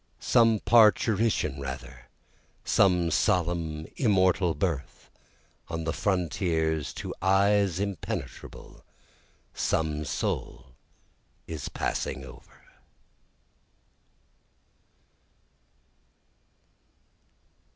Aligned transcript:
(Some 0.19 0.59
parturition 0.61 1.59
rather, 1.61 2.07
some 2.65 3.11
solemn 3.11 3.85
immortal 3.97 4.55
birth; 4.55 5.11
On 5.67 5.83
the 5.83 5.93
frontiers 5.93 6.91
to 6.93 7.13
eyes 7.21 7.79
impenetrable, 7.79 8.83
Some 9.53 10.03
soul 10.03 10.73
is 11.45 11.69
passing 11.69 12.25
over.) 12.25 12.63